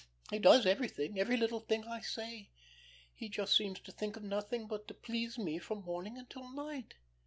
He 0.31 0.39
does 0.39 0.65
everything, 0.65 1.19
every 1.19 1.37
little 1.37 1.59
thing 1.59 1.83
I 1.83 1.99
say. 1.99 2.49
He 3.13 3.29
just 3.29 3.55
seems 3.55 3.79
to 3.81 3.91
think 3.91 4.17
of 4.17 4.23
nothing 4.23 4.61
else 4.61 4.69
but 4.71 4.87
to 4.87 4.95
please 4.95 5.37
me 5.37 5.59
from 5.59 5.83
morning 5.83 6.17
until 6.17 6.51
night. 6.55 6.95